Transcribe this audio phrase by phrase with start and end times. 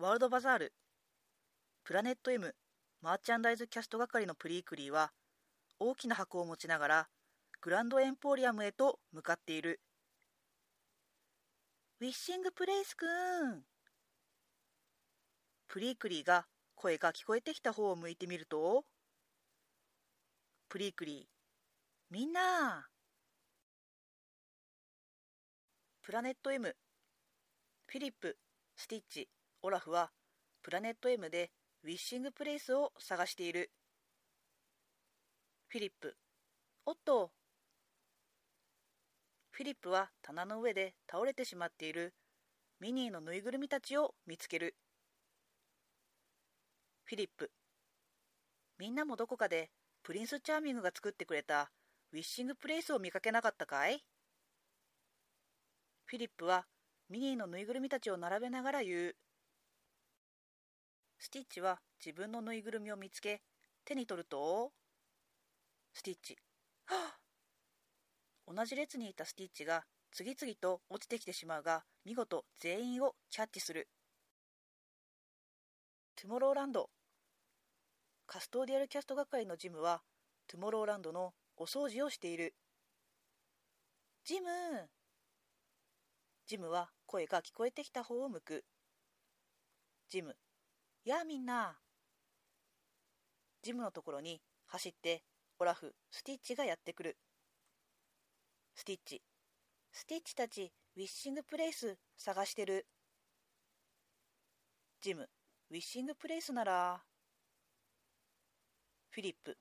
[0.00, 0.72] ワールドバザール。
[1.84, 2.54] プラネット M
[3.02, 5.12] マーチャンダイズキャスト係のプリークリーは
[5.78, 7.08] 大きな箱を持ちながら
[7.60, 9.78] グランドエンポリアムへと向かっている。
[12.00, 13.60] ウィッシングプレイスくん。
[15.68, 16.46] プリークリーが
[16.76, 18.86] 声が聞こえてきた方を向いてみると
[20.70, 21.24] プリークリー
[22.10, 22.86] みんな。
[26.00, 26.74] プラネット M
[27.84, 28.38] フィリップ
[28.74, 29.28] スティッチ。
[29.62, 30.10] オラフは
[30.62, 31.50] プラネット M で
[31.84, 33.70] ウィッシングプレイスを探している。
[35.68, 36.16] フィリップ。
[36.86, 37.30] おっと。
[39.50, 42.14] フィリップは棚の上で倒れてしまっている。
[42.80, 44.76] ミニーのぬいぐるみたちを見つける。
[47.04, 47.50] フィリップ。
[48.78, 49.70] みんなもどこかで
[50.02, 51.70] プリンスチャーミングが作ってくれた
[52.14, 54.02] ウィッシングプレイスを見かけなかったかい？
[56.06, 56.64] フィリップは
[57.10, 59.16] ミニーのぬいぐるみたちを並べながら言う。
[61.20, 63.42] スティッチは自分のぬいぐるみを見つけ、
[63.84, 64.72] 手に取ると、
[65.92, 66.36] スティッチ。
[66.86, 73.88] はっ同じ列にいたスティッチが次々と落ちてきてしまうが、見事全員をキャッチする。
[76.16, 76.88] トゥモローランド。
[78.26, 80.02] カストーディアルキャスト係のジムは、
[80.48, 82.54] トゥモローランドのお掃除をしている。
[84.24, 84.48] ジム
[86.46, 88.64] ジムは声が聞こえてきた方を向く。
[90.08, 90.36] ジム、
[91.04, 91.78] やあみんな。
[93.62, 95.22] ジムのところに走って
[95.58, 97.16] オラフ、スティッチがやってくる。
[98.74, 99.22] スティッチ、
[99.92, 102.86] スティッチたちウィッシングプレイス探してる。
[105.00, 105.28] ジム、
[105.70, 107.02] ウィッシングプレイスなら。
[109.10, 109.56] フィリップ、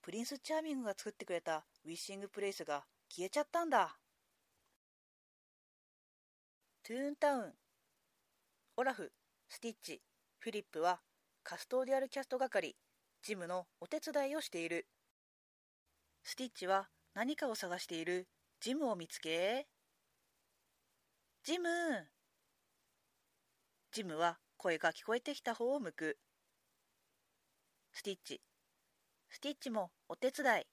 [0.00, 3.98] プリンスチャーミングが作ってくれたウィッシングプレイスが消えちゃったんだ。
[6.82, 7.52] トゥーンタウン
[8.76, 9.12] オラフ
[9.48, 10.00] スティッチ
[10.40, 11.00] フィリップは
[11.42, 12.76] カストーディアルキャスト係
[13.22, 14.86] ジムのお手伝いをしている。
[16.22, 18.28] スティッチは何かを探している。
[18.60, 19.66] ジムを見つけ。
[21.42, 21.68] ジム。
[23.90, 26.18] ジムは声が聞こえてきた方を向く。
[27.92, 28.40] スティッチ。
[29.30, 30.64] スティッチもお手伝い。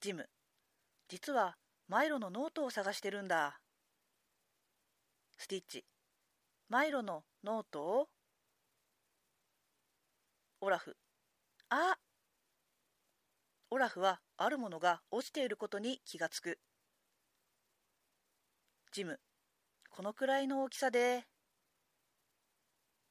[0.00, 0.28] ジム。
[1.08, 1.56] 実は
[1.88, 3.60] マイロのノートを探してるんだ。
[5.38, 5.84] スティッチ。
[6.70, 8.06] マイロのノートを
[10.60, 10.96] オラフ。
[11.68, 11.96] あ
[13.70, 16.60] オラフはあるものが落ちていることに気がつく。
[18.92, 19.18] ジム。
[19.90, 21.24] このくらいの大きさで。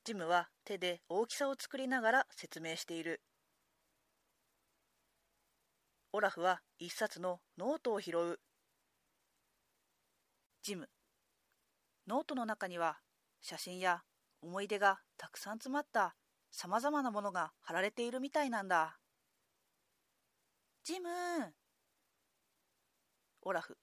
[0.05, 3.19] ジムは手で大きさを作りながら説明している。
[6.13, 8.39] オラフは一冊のノートを拾う。
[10.63, 10.87] ジム。
[12.07, 12.99] ノートの中には
[13.41, 14.03] 写真や
[14.41, 16.16] 思い出がたくさん詰まった
[16.51, 19.00] さまざまなものが貼られているみたいなんだ。
[20.83, 21.09] ジム
[23.41, 23.77] オラフ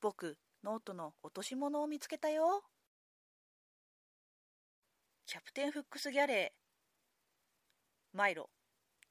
[0.00, 2.62] 僕ノートの落とし物を見つけたよ。
[5.26, 8.50] キャプテンフックスギャレーマイロ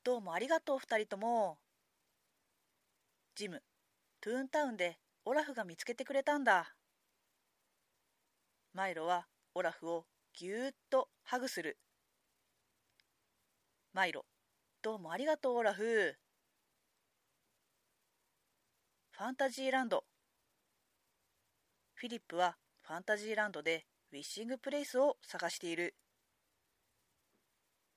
[0.03, 1.57] どうもありがとう二人とも。
[3.35, 3.63] ジム
[4.19, 6.75] トゥーンタウンでオラフが見つけてくれたんだ。
[8.73, 11.78] マイロはオラフをぎゅーっとハグする。
[13.94, 14.25] マイロ、
[14.81, 16.16] どうもありがとうオラフ。
[19.12, 20.06] ファンタジーランド。
[21.95, 25.95] フィリップはファンタジーランドでウィッシングプレイスを探している。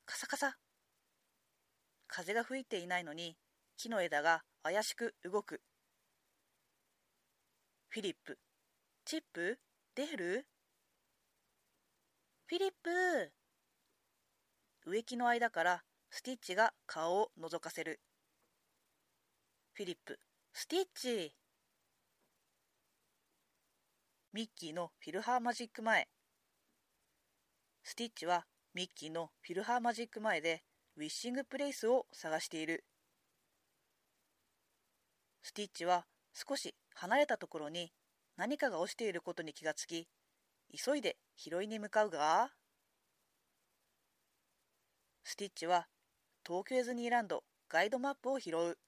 [0.07, 0.57] カサカサ。
[2.09, 3.37] 風が吹いていないのに
[3.77, 5.61] 木の枝が怪しく動く。
[7.91, 8.41] フィリップ、
[9.05, 9.61] チップ、
[9.95, 10.47] デール
[12.47, 13.33] フィリップ
[14.85, 18.01] 植木の間からスティッチが顔を覗かせる。
[19.73, 20.19] フィリップ、
[20.53, 21.35] スティッチ
[24.35, 26.07] ミッキーのフィルハーマジック前。
[27.83, 30.63] スティッチはミッキーのフィルハーマジック前で
[30.99, 32.85] ウィッシングプレイスを探している。
[35.43, 36.05] スティッチは
[36.35, 37.91] 少し離れたところに
[38.37, 40.09] 何かが落ちていることに気がつき、
[40.77, 42.51] 急いで拾いに向かうが、
[45.23, 45.87] スティッチは
[46.47, 48.79] 東京ディズニーランドガイドマップを拾う。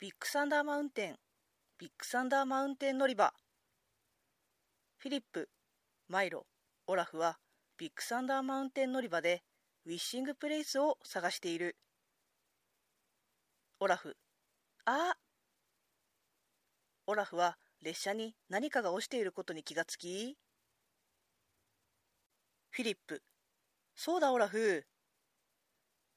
[0.00, 1.16] ビッグサンダーマウンテン、
[1.78, 3.32] ビッグサンダーマウンテン乗り場。
[4.98, 5.48] フィリップ、
[6.08, 6.46] マイロ、
[6.86, 7.38] オラフは
[7.76, 9.42] ビッグサンダーマウンテン乗り場で
[9.86, 11.76] ウィッシングプレイスを探している。
[13.80, 14.16] オラフ、
[14.86, 15.14] あ
[17.06, 20.38] オラフは列車に何かが落ちていることに気がつき、
[22.70, 23.22] フィリップ。
[23.94, 24.86] そうだ、オラフ。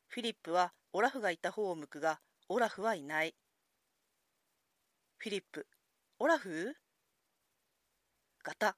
[0.08, 3.36] フィリップはオラフがいた方を向くが、オラフはいない。
[5.18, 5.68] フィリップ。
[6.20, 6.74] オラフ？
[8.46, 8.78] ガタ。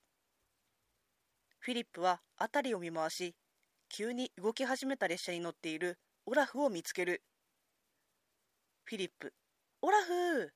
[1.59, 3.35] フィリップは辺りを見回し、
[3.87, 7.21] 急に動き始めた列車に乗っているオラフを見つける。
[8.85, 9.31] フィリップ。
[9.83, 10.51] オラフ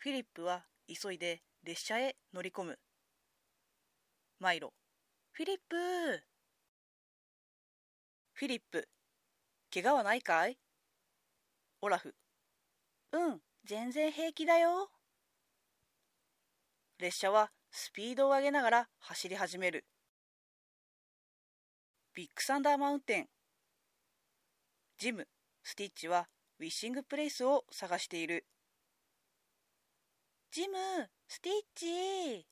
[0.00, 2.78] フィリップは急いで列車へ乗り込む。
[4.38, 4.72] マイロ。
[5.32, 5.76] フィリップ
[8.32, 8.88] フィリップ。
[9.74, 10.56] 怪我はないかい？
[11.80, 12.14] オラフ。
[13.10, 14.88] うん、全然平気だよ。
[17.00, 19.84] 列車はスピードを上げながら走り始める。
[22.14, 23.26] ビッグサンダーマウンテン。
[24.96, 25.26] ジム、
[25.64, 26.28] スティッチは
[26.60, 28.46] ウィッシングプレイスを探している。
[30.50, 30.78] ジム、
[31.28, 32.46] スティッチ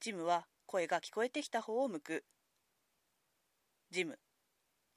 [0.00, 2.24] ジムは声が聞こえてきた方を向く。
[3.90, 4.18] ジム、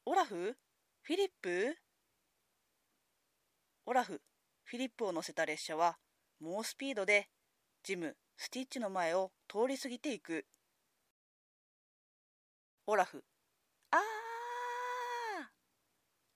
[0.06, 0.56] オラフ？
[1.02, 1.76] フィリップ？
[3.86, 4.22] オラフ、
[4.64, 5.98] フィリップを乗せた列車は
[6.40, 7.28] 猛スピードで
[7.84, 10.46] ジム、スティッチの前を通り過ぎていく。
[12.88, 13.26] オラフ、
[13.92, 14.00] あー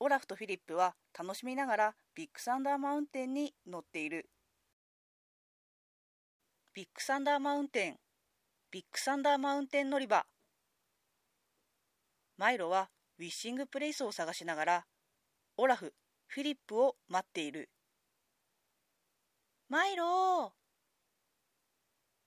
[0.02, 4.30] オラフとフィリップは楽しみながらビッグサンダーマウンテンに乗っている。
[6.72, 7.98] ビッグサンダーマウンテン、
[8.70, 10.24] ビッグサンダーマウンテン乗り場。
[12.38, 14.86] マイロはウィッシングプレイスを探しながら、
[15.58, 15.96] オラフ、
[16.28, 17.70] フィリップを待っている。
[19.68, 20.54] マイロ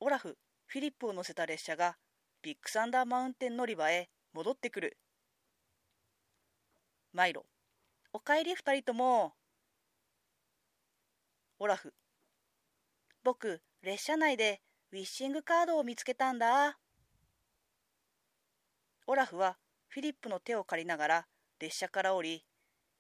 [0.01, 0.37] オラフ、
[0.67, 1.97] フィリップを乗せた列車が
[2.43, 4.99] ビッグサンダーマウンテン乗り場へ戻ってくる。
[7.13, 7.47] マイロ、
[8.13, 9.35] おかえり二人とも。
[11.61, 11.95] オラフ、
[13.23, 14.61] 僕、列車内で
[14.93, 16.79] ウィッシングカードを見つけたんだ。
[19.09, 19.57] オラフは
[19.89, 21.27] フィリップの手を借りながら
[21.59, 22.45] 列車から降り、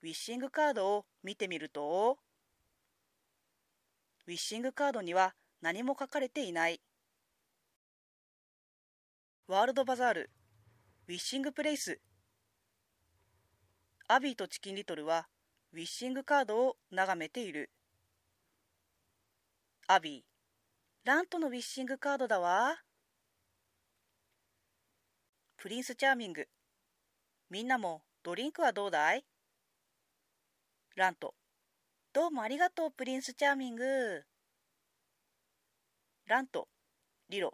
[0.02, 2.18] ウィッシングカードを見てみると、
[4.26, 6.80] ウィッシングカードには何も書かれていない。
[9.46, 10.30] ワールドバザール、
[11.06, 12.00] ウィッシングプレイス。
[14.08, 15.28] アビーとチキンリトルは
[15.72, 17.70] ウィッシングカードを眺めている。
[19.86, 20.31] アビー、
[21.04, 22.76] ラントのウィッシングカードだわ。
[25.56, 26.46] プリンスチャーミング。
[27.50, 29.24] みんなもドリンクはどうだい？
[30.94, 31.34] ラント。
[32.12, 34.22] どうもありがとう、プリンスチャーミング。
[36.28, 36.68] ラント、
[37.30, 37.52] リロ、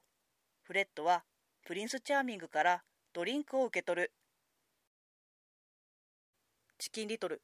[0.65, 1.25] フレットは
[1.65, 2.83] プリンスチャーミングから
[3.15, 4.13] ドリンクを受け取る。
[6.77, 7.41] チキンリトル。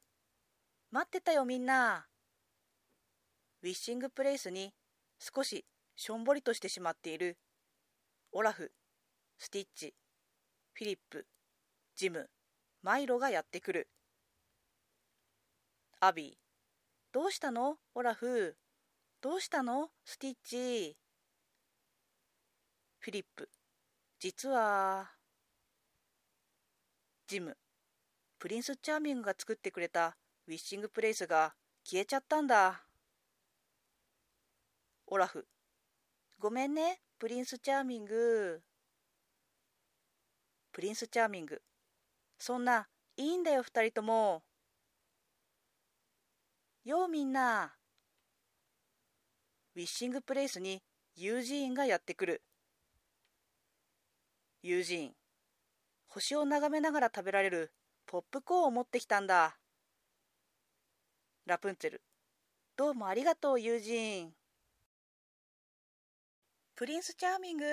[0.91, 2.05] 待ってたよみんな。
[3.63, 4.75] ウィッシングプレイスに
[5.19, 5.65] 少し
[5.97, 7.39] しょんぼりとしてしまっている
[8.33, 8.73] オラフ、
[9.39, 9.95] スティッチ、
[10.73, 11.27] フィリップ、
[11.95, 12.29] ジム、
[12.83, 13.89] マイロがやってくる。
[16.01, 16.35] アビー、
[17.13, 17.79] どうしたの？
[17.95, 18.57] オラフ、
[19.21, 19.89] どうしたの？
[20.05, 20.97] スティッチ。
[22.99, 23.49] フィリップ、
[24.19, 25.11] 実は、
[27.27, 27.57] ジム、
[28.39, 30.17] プリンスチャーミングが作ってくれた
[30.49, 31.55] ウィッシングプレイスが
[31.85, 32.83] 消えちゃったんだ。
[35.07, 35.47] オラフ、
[36.39, 38.63] ごめんね、プリンスチャーミング。
[40.73, 41.63] プリンスチャーミング。
[42.39, 44.43] そんな、いいんだよ、二人とも。
[46.85, 47.77] ようみんな。
[49.75, 50.83] ウィッシングプレイスに
[51.17, 52.43] ユージーンがやってくる。
[54.63, 55.15] ユージーン。
[56.09, 57.73] 星を眺めながら食べられる
[58.07, 59.57] ポップコーンを持ってきたんだ。
[61.47, 62.03] ラプンツェル。
[62.77, 64.44] どうもありがとう、ユージーン。
[66.77, 67.65] プリンスチャーミング。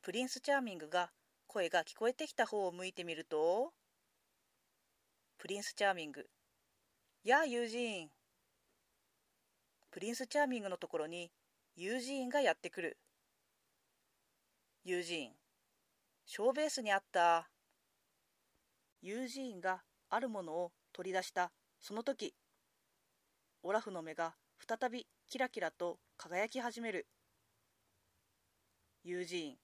[0.00, 1.10] プリンスチャーミングが
[1.46, 3.74] 声が聞こえてきた方を向いてみると
[5.36, 6.26] プリンスチャーミング。
[7.22, 8.08] やあユージーン。
[9.90, 11.30] プリンスチャーミングのところに
[11.76, 12.96] ユージーンがやってくる。
[14.84, 15.32] ユージーン。
[16.24, 17.50] ショーベースにあった
[19.02, 22.34] ユージーンがあるものを取り出したその時
[23.62, 24.34] オラフの目が
[24.66, 27.06] 再びキラキラと輝き始める。
[29.02, 29.56] ユージーン、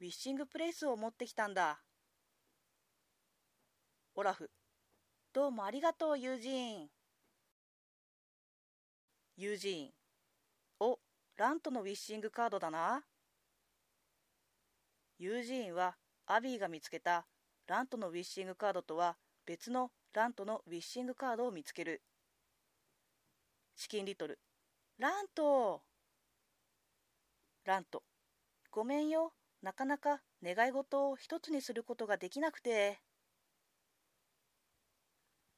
[0.00, 1.80] ウィッシングプレイスを持ってきたんだ。
[4.14, 4.50] オラフ、
[5.32, 6.88] どうもありがとう、ユージーン。
[9.36, 9.90] ユージーン、
[10.80, 10.98] お、
[11.36, 13.04] ラントのウィッシングカードだな。
[15.18, 17.26] ユージーンはアビーが見つけた
[17.66, 19.16] ラントのウィッシングカードとは
[19.46, 22.02] 別のラントのウィッシングカードを見つける。
[23.76, 24.40] チキンリトル、
[24.98, 25.82] ラント
[27.64, 28.02] ラント、
[28.72, 29.32] ごめんよ。
[29.62, 33.00] なかなか願い事を一つにすることができなくて。